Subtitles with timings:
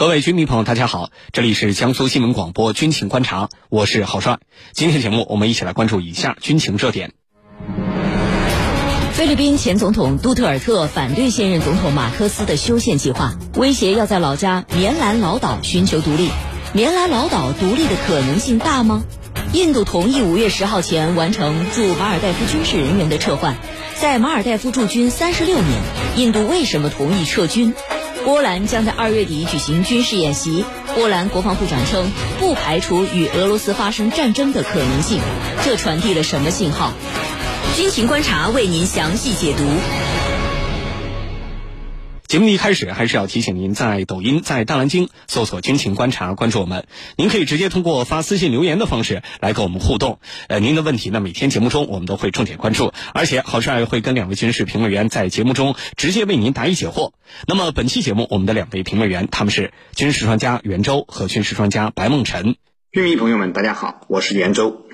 [0.00, 4.38] 各位军迷朋友，大家好，这里是江苏新闻广播军情观察，我是郝帅。
[4.72, 7.12] 今天节目我们一起来关注以下军情热点。
[9.12, 16.30] 菲律宾前总统杜特尔特反对现任总统马克思的修宪计划，威胁要在老家棉兰老岛寻求独立。
[16.72, 19.02] 棉兰老岛独立的可能性大吗？
[19.52, 23.58] 印度同意五月十号前完成驻马尔代夫军事人员的撤换，
[24.00, 25.82] 在马尔代夫驻军三十六年，
[26.16, 27.74] 印度为什么同意撤军？
[28.24, 30.64] 波兰将在二月底举行军事演习，
[30.94, 35.20] 波兰国防部长称不排除与俄罗斯发生战争的可能性，
[35.64, 36.92] 这传递了什么信号？
[37.76, 39.64] 军情观察为您详细解读。
[42.30, 46.86] 节目的一开始，还是要提醒您在抖音、在大蓝鲸搜索“军情观察”，关注我们。
[47.16, 50.20] 您可以直接通过发私信留言的方式来跟我们互动。
[50.46, 57.10] 呃，您的问题呢，每天节目中我们都会重点关注，而且郝帅会跟两位军事评论员在节目中直接为您答疑解惑。
[57.48, 62.54] 那么本期节目，我们的两位评论员他们是军事专家袁周和军事专家白梦辰。
[62.92, 64.86] 军迷朋友们，大家好，我是袁周。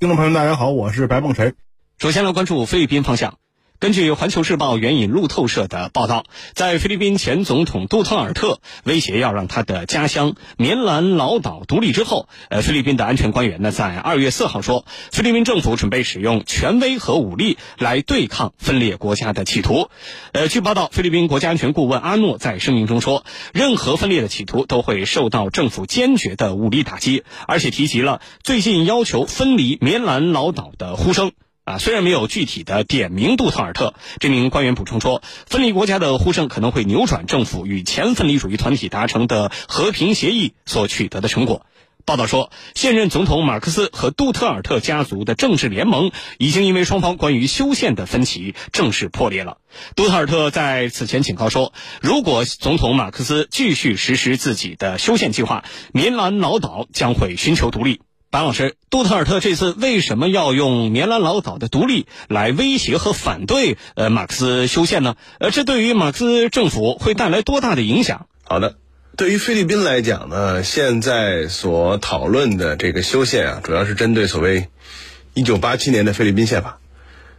[0.00, 1.54] 听众朋友们，大家好，我是白梦辰。
[1.98, 3.38] 首先来关注菲律宾方向。
[3.84, 19.90] 根据《环球时报》援引路透社的报道，在菲律宾前总统杜特尔特威胁要让他的家乡棉兰老岛独立之后，呃，菲律宾的安全官员呢，在二月四号说，菲律宾政府准备使用权威和武力来对抗分裂国家的企图。
[20.32, 31.32] 呃，据报道，菲律宾国家安全顾问阿诺在声明中说，任何分裂的企图都会受到政府坚决的武力打击，而且提及了最近要求分离棉兰老岛的呼声。
[31.64, 41.64] 啊，虽然没有具体的点名杜特尔特，这名官员补充说，分离国家的呼声可能会扭转政府与前分离主义团体达成的和平协议所取得的成果。
[42.04, 49.56] 报道说，现任总统马克思和杜特尔特家族的政治联盟已经因为双方关于修宪的分歧正式破裂了。
[49.96, 58.02] 杜特尔特在此前警告说，如果总统马克思继续实施自己的修宪计划，棉兰老岛将会寻求独立。
[58.34, 65.14] 白老师，杜特尔特这次为什么要用棉兰老岛的独立来威胁和反对呃马克思修宪呢？
[65.38, 68.26] 呃，这对于马克思政府会带来多大的影响？
[68.42, 68.74] 好的，
[69.16, 74.66] 对于菲律宾来讲呢，现在所讨论的这个修宪啊，主要是针对所谓
[75.34, 76.80] 一九八七年的菲律宾宪法。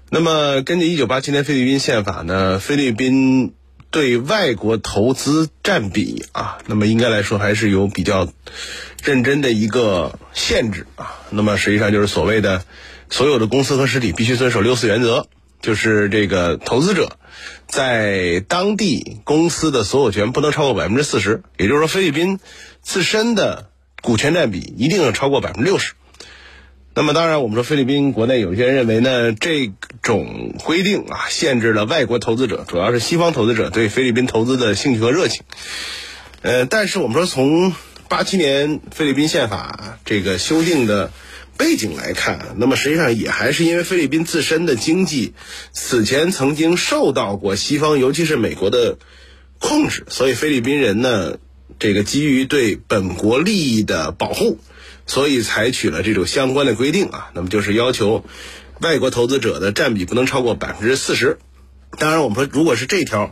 [0.09, 3.53] 那么，根据一九八七年菲律宾宪法呢，菲律宾。
[3.95, 8.27] 对外国投资占比啊，那么应该来说还是有比较
[9.01, 11.21] 认真的一个限制啊。
[11.29, 12.65] 那么实际上就是所谓的
[13.09, 15.27] 所有的公司和实体必须遵守六四原则，
[15.61, 17.17] 就是这个投资者
[17.67, 22.41] 在当地公司的所有权不能超过百分之四十，也就是说菲律宾
[22.81, 23.69] 自身的
[24.01, 25.93] 股权占比一定要超过百分之六十。
[26.97, 29.69] 那么当然，我们说菲律宾国内有些人认为呢，这
[30.01, 35.43] 种规定啊，限制了外国投资者，主要是西方投资者对菲律宾投资的兴趣和热情。
[36.41, 37.73] 呃，但是我们说从
[38.07, 41.11] 八七年菲律宾宪法这个修订的
[41.57, 45.33] 背景来看，那么实际上也还是因为菲律宾自身的经济
[45.73, 48.99] 此前曾经受到过西方，尤其是美国的
[49.59, 51.39] 控制，所以菲律宾人呢，
[51.77, 54.59] 这个基于对本国利益的保护。
[55.07, 58.25] 所以采取了这种相关的规定啊，那么就是要求
[58.81, 61.37] 外国投资者的占比不能超过百分之四十。
[61.99, 63.31] 当然，我们说如果是这条，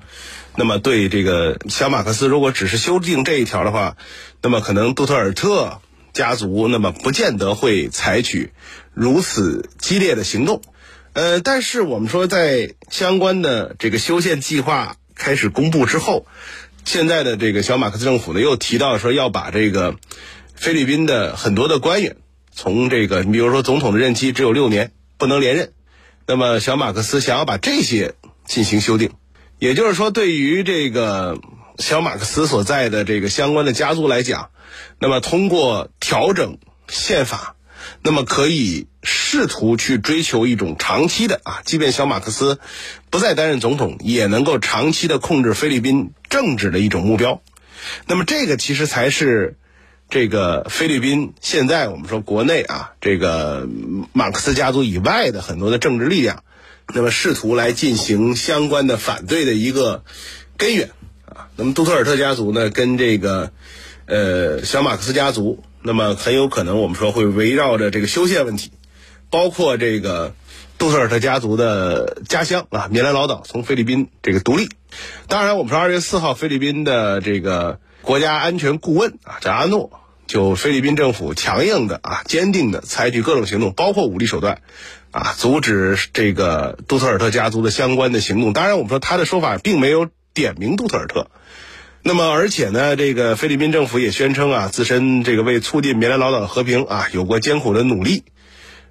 [0.56, 3.98] 那么对这个小马克思如果只是修订这一条的话，
[4.42, 5.82] 那么可能杜特尔特
[6.14, 8.52] 家族那么不见得会采取
[8.94, 10.62] 如此激烈的行动。
[11.14, 16.28] 呃，但是我们说在相关的这个修宪计划开始公布之后，
[16.86, 19.96] 现在的这个小马克思政府呢又提到说要把这个。
[20.64, 22.16] 菲律宾的很多的官员，
[22.54, 25.74] 从这个，你比如说总统的任期只有六年，不能连任。
[26.26, 28.14] 那么小马克思想要把这些
[28.48, 29.12] 进行修订，
[29.60, 31.38] 也就是说，对于这个
[31.80, 34.52] 小马克思所在的这个相关的家族来讲，
[35.00, 36.58] 那么通过调整
[36.88, 37.58] 宪法，
[38.02, 42.58] 那么可以试图去追求一种长期的啊，即便小马克思
[43.10, 47.42] 不再担任总统，也能够长期的控制菲律宾政治的一种目标。
[48.08, 49.58] 那么这个其实才是。
[50.14, 53.68] 这个菲律宾现在我们说国内啊，这个
[54.14, 56.44] 马克思家族以外的很多的政治力量，
[56.94, 60.04] 那么试图来进行相关的反对的一个
[60.56, 60.92] 根源
[61.26, 61.50] 啊。
[61.56, 63.52] 那么杜特尔特家族呢，跟这个
[64.06, 68.72] 呃小马克思家族，那么很有可能我们说会围绕着这个修宪问题，
[69.32, 70.36] 包括这个
[70.78, 74.70] 杜特尔特家族的家乡啊，棉兰老岛从菲律宾这个独立。
[75.28, 80.02] 当然，我们说二月四号菲律宾的这个国家安全顾问啊，叫阿诺。
[80.26, 84.62] 就菲律宾政府强硬的啊，坚定的采取各种行动，包括武力手段，
[85.12, 88.54] 啊，阻止这个杜特尔特家族的相关的行动。
[88.54, 91.30] 当然，我们说他的说法并没有点名杜特尔特，
[92.02, 98.24] 那么，而且呢，这个菲律宾政府也宣称啊，自身这个为促进棉兰老岛和平啊，有过艰苦的努力。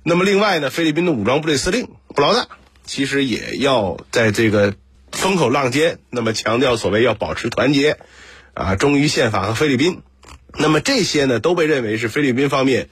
[0.02, 2.46] 那么，另外呢，菲律宾的武装部队司令布劳纳
[2.84, 4.74] 其实也要在这个
[5.10, 7.98] 风口浪尖，那么强调所谓要保持团结，
[8.54, 10.02] 啊，忠于宪法和菲律宾。
[10.58, 12.88] 那么这些呢，都被认为是菲律宾方面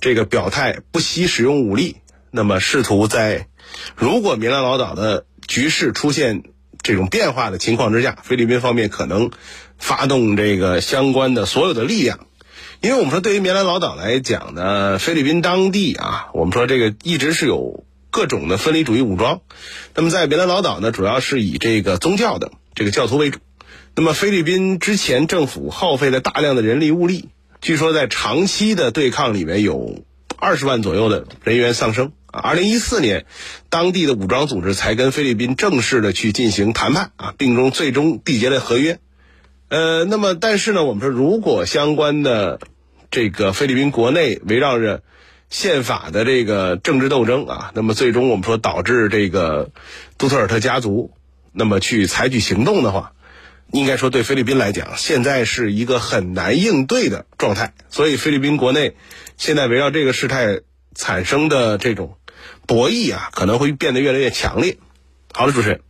[0.00, 1.96] 这个表态不惜使用武力，
[2.30, 3.46] 那么试图在
[3.96, 6.42] 如果棉兰老岛的局势出现
[6.82, 9.30] 这种变化的情况之下，菲律宾方面可能
[9.78, 12.20] 发动这个相关的所有的力量。
[12.80, 19.40] 因为我们说，对于棉兰老岛来讲呢，菲律宾当地啊，我们说这个一直是有各种的分离主义武装。
[19.94, 23.40] 那么在棉兰老岛呢，主要是以这个宗教的这个教徒为主。
[23.98, 27.30] 那么菲律宾之前政府耗费了大量的人力物力，
[27.60, 30.04] 据说在长期的对抗里面有
[30.36, 32.38] 二十万左右的人员丧生啊。
[32.38, 33.26] 二零一四年，
[33.70, 39.00] 当地的武装组织才跟菲律宾正式的去进行谈判啊，并中最终缔结了合约。
[39.68, 42.60] 呃，那么但是呢，我们说如果相关的
[43.10, 45.02] 这个菲律宾国内围绕着
[45.50, 49.72] 宪法的这个政治斗争啊，那么最终我们说导致这个
[50.18, 51.10] 杜特尔特家族
[51.50, 53.12] 那么去采取行动的话。
[53.72, 57.74] 应该说，对菲律宾来讲，现在是一个很难应对的状态。
[57.90, 58.96] 所以，菲律宾国内
[59.36, 60.60] 现在围绕这个事态
[60.94, 62.16] 产生的这种
[62.66, 64.78] 博弈啊，可能会变得越来越强烈。
[65.32, 65.80] 好的，主持人，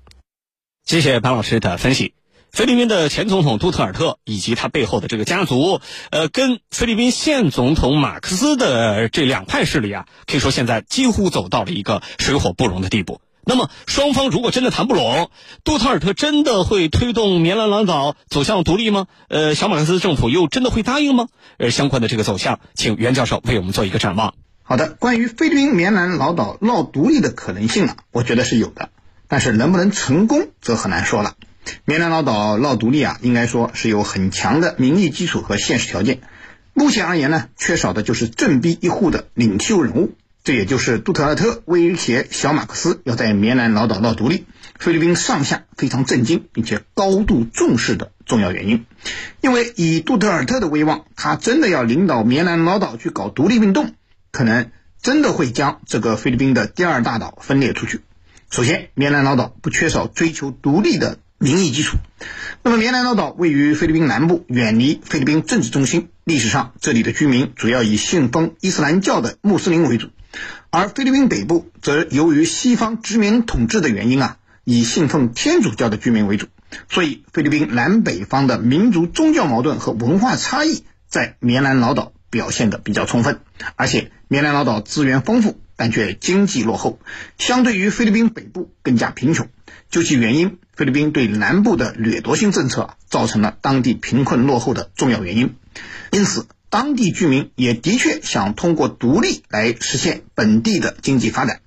[0.85, 2.15] 谢谢潘老师的分析。
[2.51, 5.81] 菲律宾的前总统杜特尔特以及他背后的这个家族，
[6.11, 13.21] 呃，跟菲律宾现总统马克思的这两派势力啊，可以说现在几乎走到了一个水火不容的地步。
[13.49, 15.31] 那么，双方如果真的谈不拢，
[15.65, 19.07] 杜特尔特真的会推动棉兰老岛走向独立吗？
[19.31, 21.29] 呃，小马克思政府又真的会答应吗？
[21.57, 24.35] 呃，相关的这个走向，请袁教授为我们做一个展望。
[24.63, 28.91] 好的，关于菲律宾棉兰老岛闹独立的可能性呢，我觉得是有的，
[29.29, 31.33] 但是能不能成功则很难说了。
[31.87, 36.21] 棉兰老岛闹独立啊，应该说是有很强的民意基础和现实条件。
[36.75, 40.13] 目前而言呢，缺少的就是振臂一呼的领袖人物。
[40.45, 44.47] 这也就是杜特尔特威胁小马克思要在棉兰老岛闹独立，
[44.79, 48.87] 菲律宾上下非常震惊并且高度重视的重要原因。
[49.43, 53.93] 因为以杜特尔特的威望，他真的要领导棉兰老岛去搞独立运动，
[54.33, 54.71] 可能
[55.03, 58.01] 真的会将这个菲律宾的第二大岛分裂出去。
[58.51, 61.99] 首先，棉兰老岛不缺少追求独立的民意基础。
[62.63, 70.09] 那么，棉兰老岛位于菲律宾南部，远离菲律宾政治中心，历史上这里的居民主要以信奉伊斯兰教的穆斯林为主。
[70.71, 76.47] 而菲律宾北部则由于西方殖民统治的原因啊，以信奉天主教的居民为主，
[76.91, 83.41] 所以菲律宾南北方的民族宗教矛盾和文化差异在棉兰老岛表现的比较充分。
[83.77, 87.01] 而且棉兰老岛资源丰富，但却经济落后，
[87.39, 89.49] 相对于菲律宾北部更加贫穷。
[89.91, 95.55] 究其原因，菲律宾对南部的掠夺性政策造成了当地贫困落后的重要原因。
[96.13, 96.47] 因此。
[96.71, 101.61] 当地居民也的确想通过独立来实现本地的经济发展，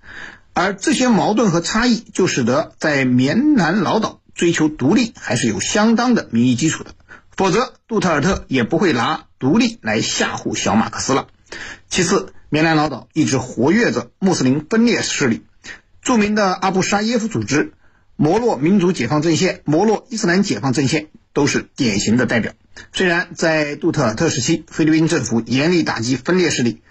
[0.54, 6.92] 而这些矛盾和差异就使得在棉兰老岛追求独立还是有相当的民意基础的，
[7.36, 11.28] 否则杜特尔特也不会拿独立来吓唬小马克思了。
[11.90, 15.42] 其次，棉兰老岛一直活跃着穆斯林分裂势力，
[16.02, 17.74] 著名的阿布沙耶夫组织、
[18.16, 22.54] 摩洛民族解放阵线、摩洛伊斯兰解放阵线都是典型的代表。
[22.94, 26.82] 虽然在杜特尔特时期，菲律宾政府严厉打击分裂势力，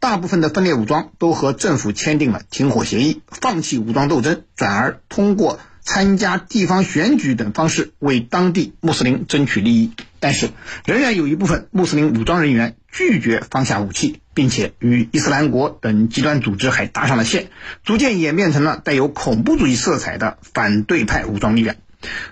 [0.00, 9.92] 大部分的分裂武装都和政府签订了停火协议，放弃武装斗争，转而通过参加地方选举等方式为当地穆斯林争取利益。
[10.20, 10.50] 但是，
[10.84, 17.50] 仍然有一部分穆斯林武装人员拒绝放下武器，并且与伊斯兰国等极端组织还搭上了线，
[17.84, 21.76] 逐渐演变成了带有恐怖主义色彩的反对派武装力量。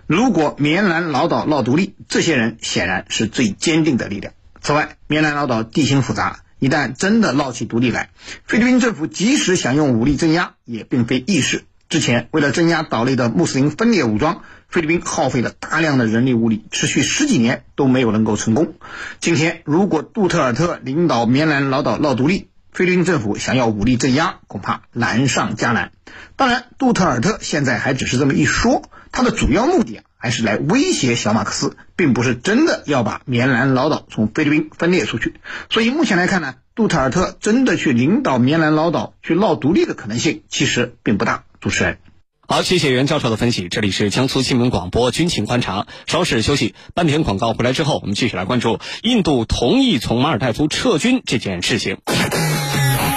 [0.06, 4.32] 如果棉兰老岛闹独立，这些人显然是最坚定的力量。
[4.60, 8.10] 此外，棉兰老岛地形复杂，一旦真的闹起独立来，
[8.44, 11.64] 菲律宾政府即使想用武力镇压，也并非易事。
[11.88, 18.74] 之前为了镇压岛内的穆斯林分裂武装，菲律宾耗费了大量的人力物力，持续十几年都没有能够成功。
[19.20, 25.92] 今天，如果杜特尔特领导棉兰老岛闹独立，菲律宾政府想要武力镇压，恐怕难上加难。
[26.34, 28.82] 当然，杜特尔特现在还只是这么一说。
[29.12, 35.34] 他的主要目的啊，还是来威胁小马克思，并不是真的要把棉兰老岛从菲律宾分裂出去。
[35.70, 41.44] 所以目前来看呢，杜特尔特真的去领导棉兰老岛去闹独立的可能性其实并不大。
[41.60, 41.98] 主持人，
[42.46, 43.68] 好，谢谢袁教授的分析。
[43.68, 51.98] 这里是江苏新闻广播军情观察，稍事休息，半天广告回来之后，我们继续来关注印度同意从马尔代夫撤军这件事情。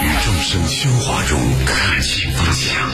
[0.02, 2.90] 于众生喧哗中看清方向。